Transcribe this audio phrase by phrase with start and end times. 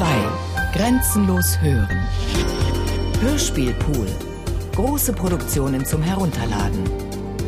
[0.00, 0.06] 2.
[0.72, 2.08] Grenzenlos hören.
[3.20, 4.06] Hörspielpool.
[4.74, 6.84] Große Produktionen zum Herunterladen.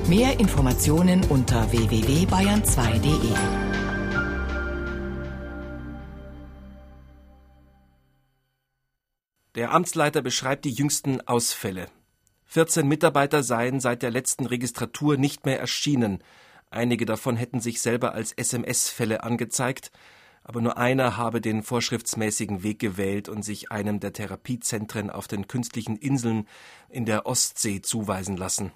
[0.07, 3.33] Mehr Informationen unter www.bayern2.de.
[9.55, 11.87] Der Amtsleiter beschreibt die jüngsten Ausfälle.
[12.45, 16.23] 14 Mitarbeiter seien seit der letzten Registratur nicht mehr erschienen.
[16.69, 19.91] Einige davon hätten sich selber als SMS-Fälle angezeigt,
[20.45, 25.47] aber nur einer habe den vorschriftsmäßigen Weg gewählt und sich einem der Therapiezentren auf den
[25.47, 26.49] künstlichen Inseln
[26.89, 28.73] in der Ostsee zuweisen lassen.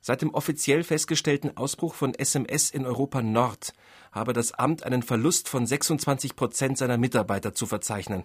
[0.00, 3.72] Seit dem offiziell festgestellten Ausbruch von SMS in Europa Nord
[4.12, 8.22] habe das Amt einen Verlust von 26 Prozent seiner Mitarbeiter zu verzeichnen.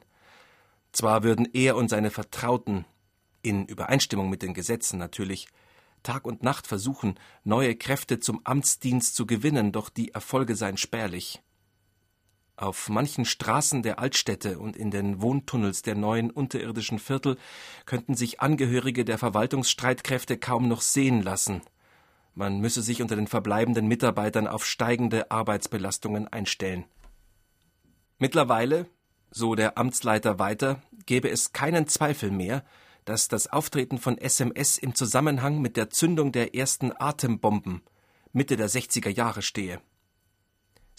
[0.91, 2.85] Zwar würden er und seine Vertrauten,
[3.41, 5.47] in Übereinstimmung mit den Gesetzen natürlich,
[6.03, 11.41] Tag und Nacht versuchen, neue Kräfte zum Amtsdienst zu gewinnen, doch die Erfolge seien spärlich.
[12.61, 17.39] Auf manchen Straßen der Altstädte und in den Wohntunnels der neuen unterirdischen Viertel
[17.87, 21.63] könnten sich Angehörige der Verwaltungsstreitkräfte kaum noch sehen lassen.
[22.35, 26.85] Man müsse sich unter den verbleibenden Mitarbeitern auf steigende Arbeitsbelastungen einstellen.
[28.19, 28.85] Mittlerweile,
[29.31, 32.63] so der Amtsleiter weiter, gäbe es keinen Zweifel mehr,
[33.05, 37.81] dass das Auftreten von SMS im Zusammenhang mit der Zündung der ersten Atembomben
[38.33, 39.81] Mitte der 60er Jahre stehe.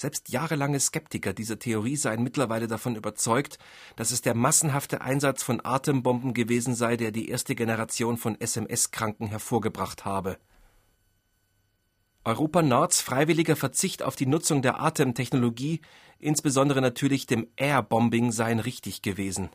[0.03, 3.61] Selbst jahrelange Skeptiker dieser Theorie seien mittlerweile davon überzeugt,
[3.95, 9.29] dass es der massenhafte Einsatz von Atembomben gewesen sei, der die erste Generation von SMS-Kranken
[9.29, 10.39] hervorgebracht habe.
[12.25, 15.81] Europa Nords freiwilliger Verzicht auf die Nutzung der Atemtechnologie,
[16.19, 19.51] insbesondere natürlich dem Airbombing, seien richtig gewesen.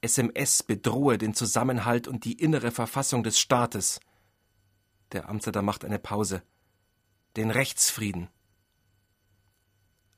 [0.00, 4.00] SMS bedrohe den Zusammenhalt und die innere Verfassung des Staates.
[5.12, 6.42] Der Amtsleiter macht eine Pause.
[7.36, 8.30] Den Rechtsfrieden.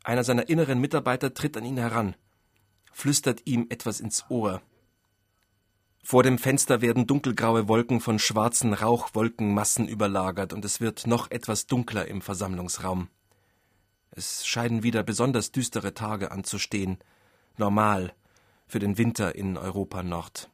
[0.05, 2.17] Einer seiner inneren Mitarbeiter tritt an ihn heran,
[2.93, 4.63] flüstert ihm etwas ins Ohr.
[6.05, 11.67] Vor dem Fenster werden dunkelgraue Wolken von schwarzen Rauchwolkenmassen überlagert und es wird noch etwas
[11.67, 13.09] dunkler im Versammlungsraum.
[14.11, 16.99] Es scheinen wieder besonders düstere Tage anzustehen,
[17.57, 18.13] normal
[18.67, 20.51] für den Winter in Europa Nord.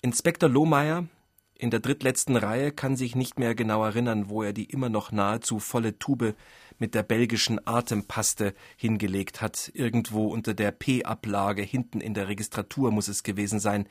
[0.00, 1.06] Inspektor Lohmeier,
[1.54, 5.12] in der drittletzten Reihe kann sich nicht mehr genau erinnern, wo er die immer noch
[5.12, 6.34] nahezu volle Tube
[6.82, 9.70] mit der belgischen Atempaste hingelegt hat.
[9.72, 13.88] Irgendwo unter der P-Ablage hinten in der Registratur muss es gewesen sein,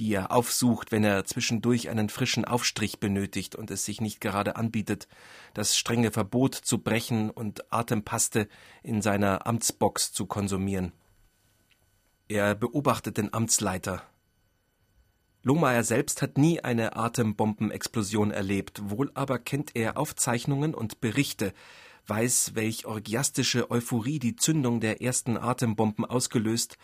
[0.00, 4.56] die er aufsucht, wenn er zwischendurch einen frischen Aufstrich benötigt und es sich nicht gerade
[4.56, 5.06] anbietet,
[5.54, 8.48] das strenge Verbot zu brechen und Atempaste
[8.82, 10.90] in seiner Amtsbox zu konsumieren.
[12.26, 14.02] Er beobachtet den Amtsleiter,
[15.46, 21.52] Lohmeier selbst hat nie eine Atembombenexplosion erlebt, wohl aber kennt er Aufzeichnungen und Berichte,
[22.08, 26.78] weiß, welch orgiastische Euphorie die Zündung der ersten Atembomben ausgelöst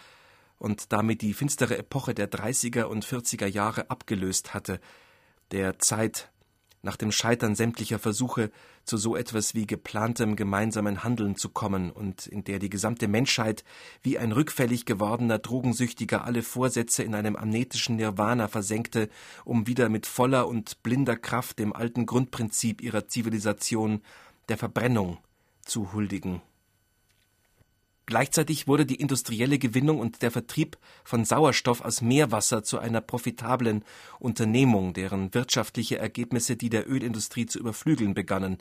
[0.58, 4.80] und damit die finstere Epoche der 30er und 40er Jahre abgelöst hatte,
[5.50, 6.30] der Zeit
[6.82, 8.50] nach dem Scheitern sämtlicher Versuche
[8.84, 13.64] zu so etwas wie geplantem gemeinsamen Handeln zu kommen und in der die gesamte Menschheit
[14.02, 19.08] wie ein rückfällig gewordener Drogensüchtiger alle Vorsätze in einem amnetischen Nirvana versenkte,
[19.44, 24.02] um wieder mit voller und blinder Kraft dem alten Grundprinzip ihrer Zivilisation,
[24.48, 25.18] der Verbrennung,
[25.64, 26.42] zu huldigen.
[28.06, 33.84] Gleichzeitig wurde die industrielle Gewinnung und der Vertrieb von Sauerstoff aus Meerwasser zu einer profitablen
[34.18, 38.58] Unternehmung, deren wirtschaftliche Ergebnisse die der Ölindustrie zu überflügeln begannen.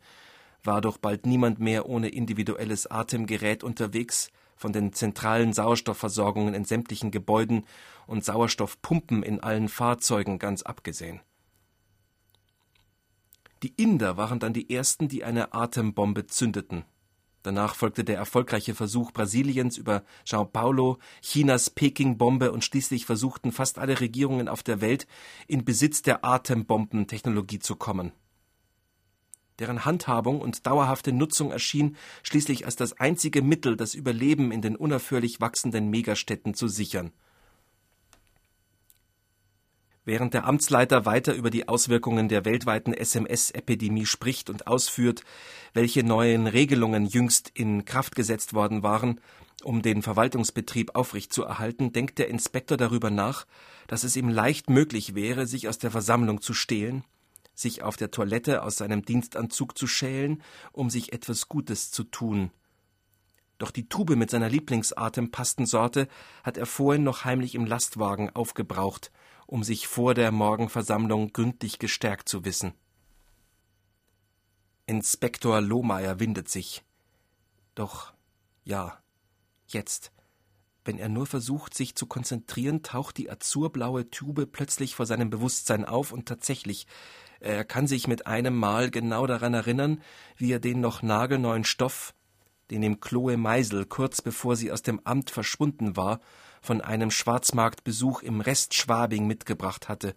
[0.63, 7.09] War doch bald niemand mehr ohne individuelles Atemgerät unterwegs, von den zentralen Sauerstoffversorgungen in sämtlichen
[7.09, 7.65] Gebäuden
[8.05, 11.19] und Sauerstoffpumpen in allen Fahrzeugen ganz abgesehen.
[13.63, 16.83] Die Inder waren dann die ersten, die eine Atembombe zündeten.
[17.43, 23.79] Danach folgte der erfolgreiche Versuch Brasiliens über Sao Paulo, Chinas Peking-Bombe und schließlich versuchten fast
[23.79, 25.07] alle Regierungen auf der Welt,
[25.47, 28.11] in Besitz der Atembombentechnologie zu kommen.
[29.59, 34.75] Deren Handhabung und dauerhafte Nutzung erschien schließlich als das einzige Mittel, das Überleben in den
[34.75, 37.11] unaufhörlich wachsenden Megastädten zu sichern.
[40.03, 45.23] Während der Amtsleiter weiter über die Auswirkungen der weltweiten SMS-Epidemie spricht und ausführt,
[45.73, 49.21] welche neuen Regelungen jüngst in Kraft gesetzt worden waren,
[49.63, 53.45] um den Verwaltungsbetrieb aufrechtzuerhalten, denkt der Inspektor darüber nach,
[53.85, 57.03] dass es ihm leicht möglich wäre, sich aus der Versammlung zu stehlen,
[57.53, 62.49] sich auf der Toilette aus seinem Dienstanzug zu schälen, um sich etwas Gutes zu tun.
[63.59, 66.07] Doch die Tube mit seiner Lieblingsatempastensorte
[66.43, 69.11] hat er vorhin noch heimlich im Lastwagen aufgebraucht,
[69.51, 72.73] um sich vor der Morgenversammlung gründlich gestärkt zu wissen.
[74.85, 76.85] Inspektor Lohmeier windet sich.
[77.75, 78.13] Doch,
[78.63, 78.97] ja,
[79.67, 80.13] jetzt
[80.85, 85.83] Wenn er nur versucht, sich zu konzentrieren, taucht die azurblaue Tube plötzlich vor seinem Bewusstsein
[85.83, 86.87] auf und tatsächlich,
[87.41, 90.01] er kann sich mit einem Mal genau daran erinnern,
[90.37, 92.15] wie er den noch nagelneuen Stoff,
[92.71, 96.21] den ihm Chloe Meisel kurz bevor sie aus dem Amt verschwunden war,
[96.61, 100.15] von einem Schwarzmarktbesuch im Restschwabing mitgebracht hatte,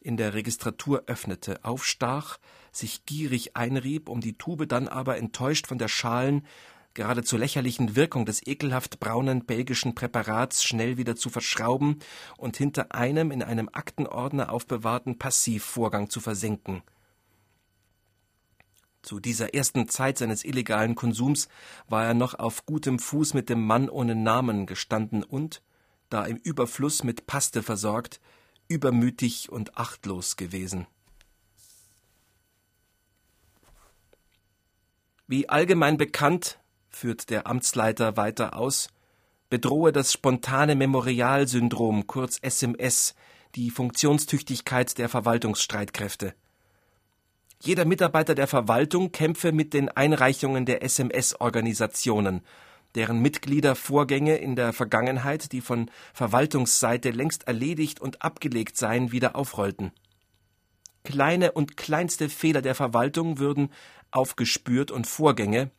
[0.00, 2.38] in der Registratur öffnete, aufstach,
[2.70, 6.46] sich gierig einrieb, um die Tube dann aber enttäuscht von der schalen,
[6.94, 11.98] geradezu lächerlichen Wirkung des ekelhaft braunen belgischen Präparats schnell wieder zu verschrauben
[12.36, 16.82] und hinter einem in einem Aktenordner aufbewahrten Passivvorgang zu versenken.
[19.02, 21.48] Zu dieser ersten Zeit seines illegalen Konsums
[21.88, 25.62] war er noch auf gutem Fuß mit dem Mann ohne Namen gestanden und,
[26.08, 28.20] da im Überfluss mit Paste versorgt,
[28.68, 30.86] übermütig und achtlos gewesen.
[35.26, 38.88] Wie allgemein bekannt, führt der Amtsleiter weiter aus,
[39.50, 43.14] bedrohe das spontane Memorialsyndrom, kurz SMS,
[43.54, 46.34] die Funktionstüchtigkeit der Verwaltungsstreitkräfte.
[47.62, 52.42] Jeder Mitarbeiter der Verwaltung kämpfe mit den Einreichungen der SMS-Organisationen,
[52.96, 59.36] deren Mitglieder Vorgänge in der Vergangenheit, die von Verwaltungsseite längst erledigt und abgelegt seien, wieder
[59.36, 59.92] aufrollten.
[61.04, 63.70] Kleine und kleinste Fehler der Verwaltung würden
[64.10, 65.70] aufgespürt und Vorgänge,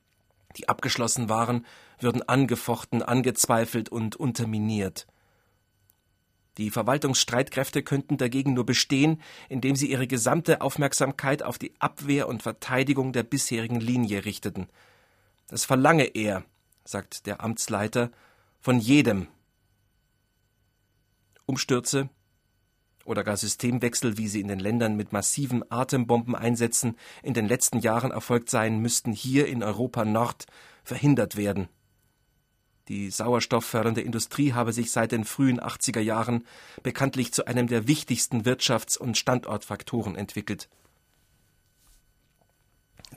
[0.55, 1.65] die abgeschlossen waren,
[1.99, 5.07] würden angefochten, angezweifelt und unterminiert.
[6.57, 12.41] Die Verwaltungsstreitkräfte könnten dagegen nur bestehen, indem sie ihre gesamte Aufmerksamkeit auf die Abwehr und
[12.41, 14.67] Verteidigung der bisherigen Linie richteten.
[15.47, 16.43] Das verlange er,
[16.87, 18.11] sagt der Amtsleiter,
[18.59, 19.27] von jedem.
[21.45, 22.09] Umstürze
[23.05, 28.11] oder gar Systemwechsel, wie sie in den Ländern mit massiven Atembombeneinsätzen in den letzten Jahren
[28.11, 30.45] erfolgt seien, müssten hier in Europa Nord
[30.83, 31.69] verhindert werden.
[32.89, 36.45] Die sauerstofffördernde Industrie habe sich seit den frühen 80er Jahren
[36.83, 40.69] bekanntlich zu einem der wichtigsten Wirtschafts- und Standortfaktoren entwickelt.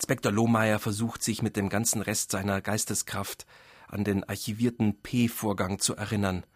[0.00, 3.44] Inspektor Lohmeier versucht sich mit dem ganzen Rest seiner Geisteskraft
[3.86, 6.46] an den archivierten P-Vorgang zu erinnern.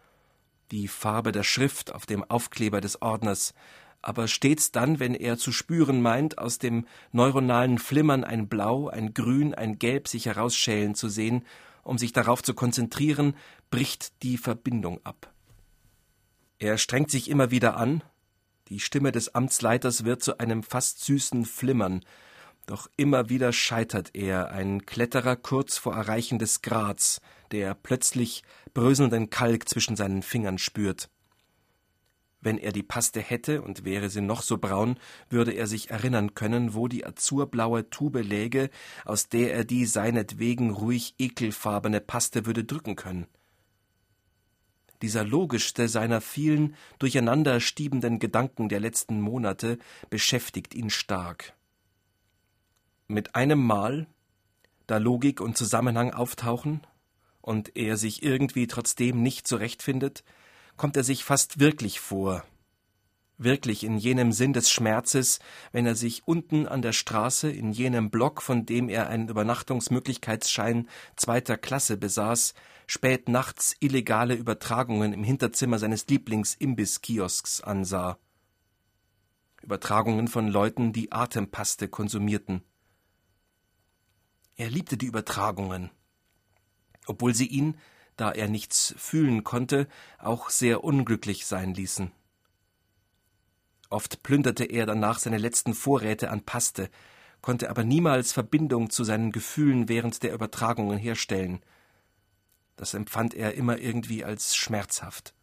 [0.70, 3.52] Die Farbe der Schrift auf dem Aufkleber des Ordners,
[4.00, 9.12] aber stets dann, wenn er zu spüren meint, aus dem neuronalen Flimmern ein Blau, ein
[9.12, 11.44] Grün, ein Gelb sich herausschälen zu sehen,
[11.82, 13.36] um sich darauf zu konzentrieren,
[13.70, 15.30] bricht die Verbindung ab.
[16.58, 18.02] Er strengt sich immer wieder an,
[18.68, 22.02] die Stimme des Amtsleiters wird zu einem fast süßen Flimmern,
[22.66, 27.20] doch immer wieder scheitert er, ein Kletterer kurz vor Erreichen des Grats,
[27.52, 31.10] der plötzlich bröselnden Kalk zwischen seinen Fingern spürt.
[32.40, 34.98] Wenn er die Paste hätte und wäre sie noch so braun,
[35.30, 38.68] würde er sich erinnern können, wo die azurblaue Tube läge,
[39.06, 43.26] aus der er die seinetwegen ruhig ekelfarbene Paste würde drücken können.
[45.00, 49.78] Dieser logischste seiner vielen durcheinander stiebenden Gedanken der letzten Monate
[50.10, 51.54] beschäftigt ihn stark.
[53.06, 54.06] Mit einem Mal,
[54.86, 56.86] da Logik und Zusammenhang auftauchen
[57.42, 60.24] und er sich irgendwie trotzdem nicht zurechtfindet,
[60.78, 62.44] kommt er sich fast wirklich vor,
[63.36, 65.38] wirklich in jenem Sinn des Schmerzes,
[65.70, 70.88] wenn er sich unten an der Straße in jenem Block, von dem er einen Übernachtungsmöglichkeitsschein
[71.16, 72.54] zweiter Klasse besaß,
[72.86, 78.18] spät nachts illegale Übertragungen im Hinterzimmer seines Lieblingsimbiss-Kiosks ansah.
[79.62, 82.62] Übertragungen von Leuten, die Atempaste konsumierten.
[84.56, 85.90] Er liebte die Übertragungen,
[87.06, 87.76] obwohl sie ihn,
[88.16, 92.12] da er nichts fühlen konnte, auch sehr unglücklich sein ließen.
[93.90, 96.90] Oft plünderte er danach seine letzten Vorräte an Paste,
[97.40, 101.60] konnte aber niemals Verbindung zu seinen Gefühlen während der Übertragungen herstellen.
[102.76, 105.34] Das empfand er immer irgendwie als schmerzhaft.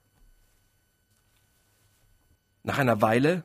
[2.63, 3.43] Nach einer Weile,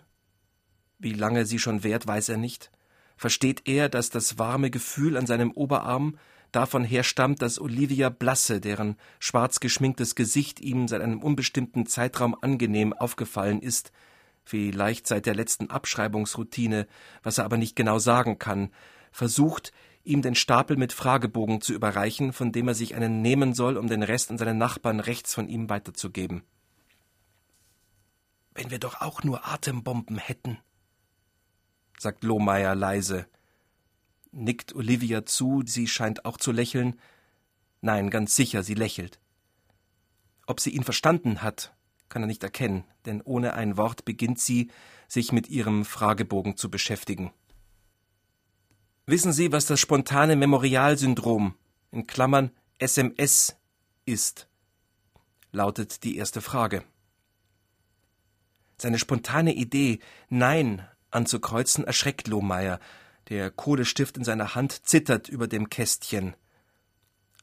[0.99, 2.71] wie lange sie schon währt, weiß er nicht,
[3.17, 6.19] versteht er, dass das warme Gefühl an seinem Oberarm
[6.53, 12.93] davon herstammt, dass Olivia Blasse, deren schwarz geschminktes Gesicht ihm seit einem unbestimmten Zeitraum angenehm
[12.93, 13.93] aufgefallen ist,
[14.45, 16.87] vielleicht seit der letzten Abschreibungsroutine,
[17.23, 18.71] was er aber nicht genau sagen kann,
[19.11, 19.73] versucht,
[20.05, 23.89] ihm den Stapel mit Fragebogen zu überreichen, von dem er sich einen nehmen soll, um
[23.89, 26.43] den Rest an seinen Nachbarn rechts von ihm weiterzugeben.
[28.55, 30.59] Wenn wir doch auch nur Atembomben hätten,
[31.99, 33.27] sagt Lohmeier leise.
[34.33, 37.01] Nickt Olivia zu, sie scheint auch zu lächeln.
[37.81, 39.19] Nein, ganz sicher, sie lächelt.
[40.47, 41.75] Ob sie ihn verstanden hat,
[42.09, 44.71] kann er nicht erkennen, denn ohne ein Wort beginnt sie,
[45.09, 47.33] sich mit ihrem Fragebogen zu beschäftigen.
[49.07, 51.55] Wissen Sie, was das spontane Memorialsyndrom
[51.93, 53.57] in Klammern SMS
[54.05, 54.49] ist?
[55.53, 56.83] lautet die erste Frage.
[58.79, 62.79] Seine spontane Idee, Nein anzukreuzen, erschreckt Lohmeier.
[63.29, 66.37] Der Kohlestift in seiner Hand zittert über dem Kästchen.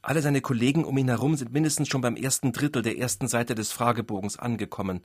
[0.00, 3.54] Alle seine Kollegen um ihn herum sind mindestens schon beim ersten Drittel der ersten Seite
[3.54, 5.04] des Fragebogens angekommen.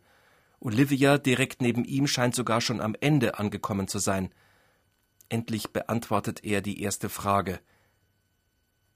[0.60, 4.30] Olivia direkt neben ihm scheint sogar schon am Ende angekommen zu sein.
[5.30, 7.60] Endlich beantwortet er die erste Frage.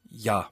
[0.10, 0.50] Ja.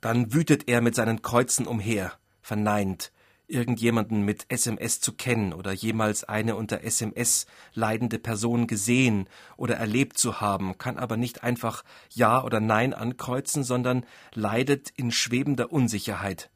[0.00, 3.12] Dann wütet er mit seinen Kreuzen umher, verneint,
[3.46, 10.18] irgendjemanden mit SMS zu kennen oder jemals eine unter SMS leidende Person gesehen oder erlebt
[10.18, 16.50] zu haben, kann aber nicht einfach Ja oder Nein ankreuzen, sondern leidet in schwebender Unsicherheit.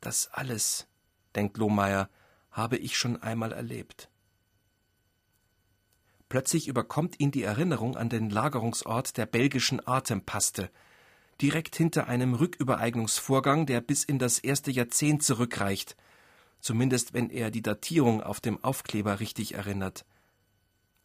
[0.00, 0.86] Das alles,
[1.34, 2.08] denkt Lohmeier,
[2.50, 4.10] habe ich schon einmal erlebt.
[6.28, 10.70] Plötzlich überkommt ihn die Erinnerung an den Lagerungsort der belgischen Atempaste,
[11.40, 15.96] direkt hinter einem Rückübereignungsvorgang, der bis in das erste Jahrzehnt zurückreicht,
[16.60, 20.04] zumindest wenn er die Datierung auf dem Aufkleber richtig erinnert.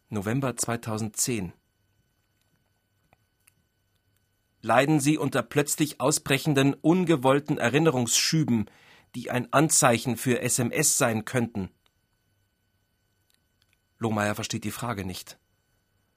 [0.08, 1.52] November 2010.
[4.60, 8.70] Leiden Sie unter plötzlich ausbrechenden, ungewollten Erinnerungsschüben,
[9.14, 11.70] die ein Anzeichen für SMS sein könnten?
[13.98, 15.38] Lohmeier versteht die Frage nicht.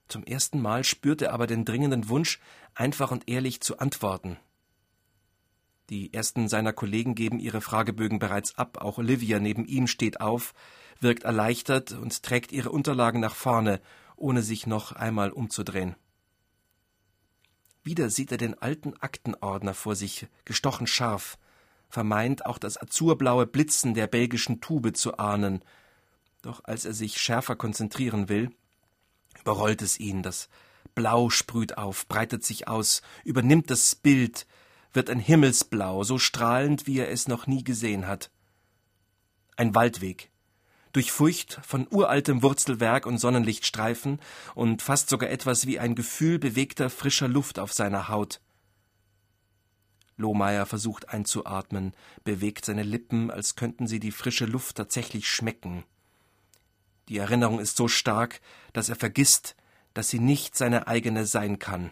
[0.08, 2.38] Zum ersten Mal spürt er aber den dringenden Wunsch,
[2.74, 4.36] einfach und ehrlich zu antworten.
[5.90, 10.54] Die ersten seiner Kollegen geben ihre Fragebögen bereits ab, auch Olivia neben ihm steht auf,
[11.00, 13.80] wirkt erleichtert und trägt ihre Unterlagen nach vorne,
[14.16, 15.94] ohne sich noch einmal umzudrehen.
[17.84, 21.38] Wieder sieht er den alten Aktenordner vor sich, gestochen scharf,
[21.88, 25.62] vermeint auch das azurblaue Blitzen der belgischen Tube zu ahnen,
[26.42, 28.50] doch als er sich schärfer konzentrieren will,
[29.40, 30.48] überrollt es ihn, das
[30.94, 34.46] Blau sprüht auf, breitet sich aus, übernimmt das Bild,
[34.92, 38.30] wird ein Himmelsblau, so strahlend, wie er es noch nie gesehen hat.
[39.56, 40.30] Ein Waldweg,
[40.92, 44.18] durchfurcht von uraltem Wurzelwerk und Sonnenlichtstreifen
[44.54, 48.40] und fast sogar etwas wie ein Gefühl bewegter frischer Luft auf seiner Haut.
[50.16, 51.92] Lohmeier versucht einzuatmen,
[52.24, 55.84] bewegt seine Lippen, als könnten sie die frische Luft tatsächlich schmecken.
[57.08, 58.40] Die Erinnerung ist so stark,
[58.72, 59.56] dass er vergisst,
[59.94, 61.90] dass sie nicht seine eigene sein kann.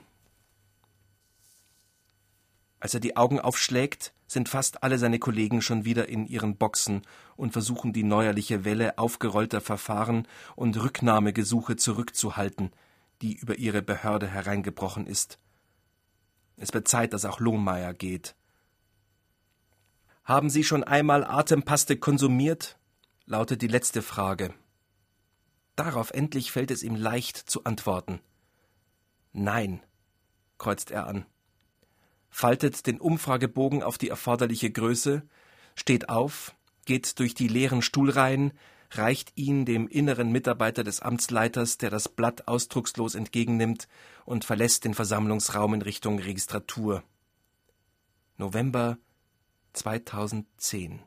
[2.81, 7.03] Als er die Augen aufschlägt, sind fast alle seine Kollegen schon wieder in ihren Boxen
[7.37, 12.73] und versuchen die neuerliche Welle aufgerollter Verfahren und Rücknahmegesuche zurückzuhalten,
[13.23, 15.39] die über ihre Behörde hereingebrochen ist.
[16.57, 18.35] Es wird Zeit, dass auch Lohmeier geht.
[20.25, 22.79] Haben Sie schon einmal Atempaste konsumiert?
[23.27, 24.53] lautet die letzte Frage.
[25.77, 28.21] Darauf endlich fällt es ihm leicht zu antworten.
[29.33, 29.83] Nein,
[30.59, 31.27] kreuzt er an,
[32.31, 35.23] faltet den Umfragebogen auf die erforderliche Größe,
[35.75, 36.55] steht auf,
[36.85, 38.53] geht durch die leeren Stuhlreihen,
[38.93, 43.89] reicht ihn dem inneren Mitarbeiter des Amtsleiters, der das Blatt ausdruckslos entgegennimmt
[44.25, 47.03] und verlässt den Versammlungsraum in Richtung Registratur.
[48.37, 48.99] November
[49.73, 51.03] 2010